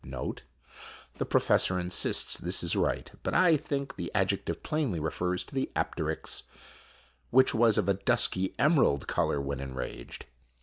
[0.03, 0.41] [NOTE:
[1.19, 5.53] The professor insists this is right, but I think the ad jective plainly refers to
[5.53, 6.41] the apteryx,
[7.29, 10.25] which was of a dusky emerald color when enraged.